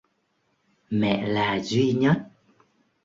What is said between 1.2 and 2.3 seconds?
là duy nhất